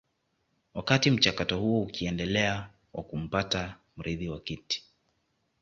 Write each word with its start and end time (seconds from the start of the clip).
Wakati 0.73 1.11
mchakato 1.11 1.59
huo 1.59 1.81
ukiendelea 1.81 2.69
wa 2.93 3.03
kumpata 3.03 3.75
mrithi 3.97 4.29
wa 4.29 4.39
kiti 4.39 4.83